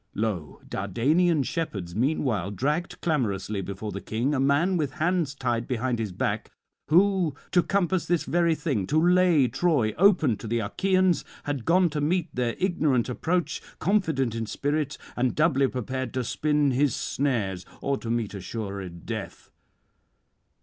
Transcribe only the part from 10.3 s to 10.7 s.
to the